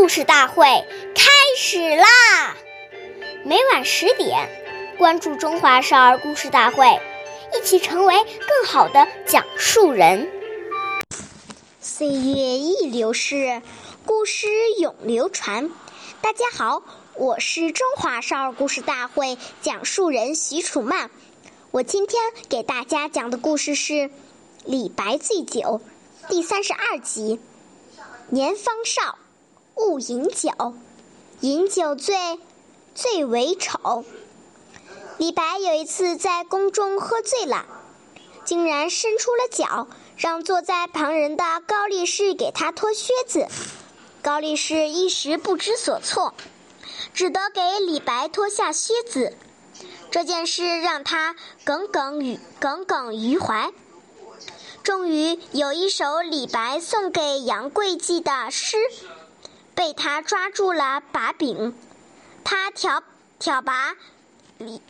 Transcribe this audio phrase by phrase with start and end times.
[0.00, 0.64] 故事大会
[1.14, 2.56] 开始啦！
[3.44, 4.48] 每晚十点，
[4.96, 6.86] 关注《中华少儿故事大会》，
[7.54, 10.32] 一起成为更好的讲述人。
[11.82, 13.60] 岁月易流逝，
[14.06, 15.70] 故事永流传。
[16.22, 16.82] 大家好，
[17.16, 21.10] 我是《中华少儿故事大会》讲述人徐楚曼。
[21.72, 23.92] 我今天给大家讲的故事是
[24.64, 25.82] 《李白醉酒》
[26.30, 27.38] 第三十二集。
[28.30, 29.18] 年方少，
[29.80, 30.74] 勿饮酒，
[31.40, 32.38] 饮酒醉，
[32.94, 34.04] 最为丑。
[35.16, 37.64] 李白有一次在宫中喝醉了，
[38.44, 43.46] 竟然伸出了脚，让坐在旁人的高力士给他脱靴子。
[44.22, 46.34] 高力士一时不知所措，
[47.14, 49.34] 只得给李白脱下靴子。
[50.10, 53.72] 这件事让他耿耿于耿耿于怀。
[54.82, 58.76] 终于有一首李白送给杨贵妃的诗，
[59.80, 61.74] 被他抓住了把柄。
[62.44, 63.02] 他挑
[63.38, 63.96] 挑拔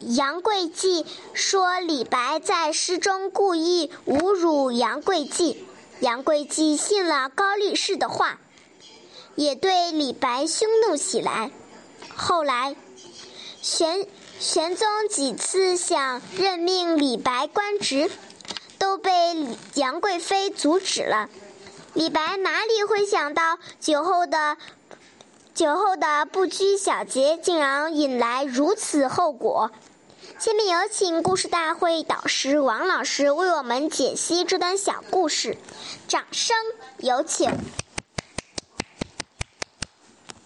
[0.00, 5.64] 杨贵济，说李白在诗中故意侮辱杨贵济。
[6.00, 8.40] 杨贵济信了高力士的话，
[9.36, 11.52] 也对李白凶怒起来。
[12.16, 12.74] 后来，
[13.60, 14.08] 玄
[14.40, 18.10] 玄宗几次想任命李白官职。
[18.78, 19.12] 都被
[19.74, 21.30] 杨贵妃阻止了。
[21.94, 24.56] 李白哪里会想到酒后的
[25.54, 29.70] 酒后的不拘小节，竟然引来如此后果？
[30.38, 35.58] 下面有请故事大会导师王老师为我们解析这段小故事，
[36.08, 36.56] 掌声
[36.98, 37.50] 有请。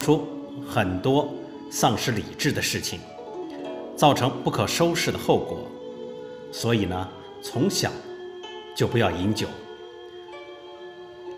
[0.01, 0.27] 出
[0.69, 1.33] 很多
[1.71, 3.01] 丧失理智的事情，
[3.97, 5.59] 造成不可收拾的后果，
[6.53, 7.09] 所以呢，
[7.43, 7.91] 从小。
[8.77, 9.49] 就不要饮酒。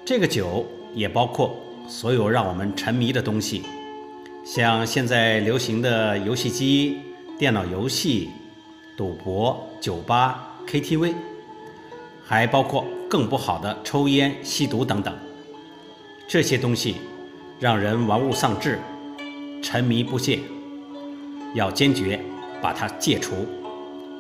[0.08, 0.64] 这个酒
[0.94, 1.54] 也包括
[1.86, 3.62] 所有让我们沉迷的东西，
[4.42, 6.98] 像现在流行的游戏机、
[7.38, 8.30] 电脑游戏、
[8.96, 11.12] 赌博、酒吧、KTV，
[12.24, 15.14] 还包括更不好的抽烟、吸毒等等。
[16.26, 16.94] 这些东西
[17.60, 18.78] 让人玩物丧志，
[19.62, 20.38] 沉迷不懈。
[21.52, 22.18] 要坚决
[22.62, 23.46] 把它戒除，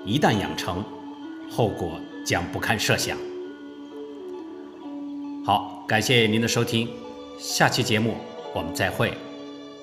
[0.04, 0.84] 一旦养成，
[1.48, 1.98] 后果。
[2.26, 3.16] 将不堪设想。
[5.48, 6.90] 好，感谢您的收听，
[7.38, 8.16] 下期节目
[8.54, 9.14] 我们再会。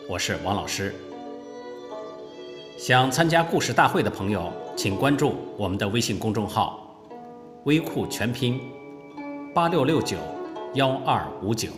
[0.08, 0.94] 我是王老师。
[2.78, 6.96] 想参加故事大会的朋友，请关注我们的微信公众号
[7.66, 8.62] “微库全拼
[9.56, 10.18] 八六六九
[10.76, 11.70] 幺二五九”。